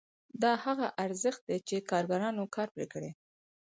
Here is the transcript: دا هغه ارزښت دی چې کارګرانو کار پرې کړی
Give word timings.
دا 0.41 0.51
هغه 0.65 0.87
ارزښت 1.05 1.41
دی 1.49 1.57
چې 1.67 1.87
کارګرانو 1.91 2.43
کار 2.55 2.67
پرې 2.75 2.87
کړی 2.93 3.11